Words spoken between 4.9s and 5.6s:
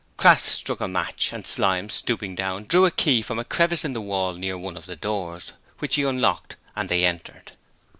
doors,